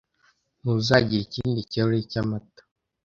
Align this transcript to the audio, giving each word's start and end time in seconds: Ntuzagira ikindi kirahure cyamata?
Ntuzagira 0.61 1.23
ikindi 1.27 1.59
kirahure 1.69 1.99
cyamata? 2.11 2.61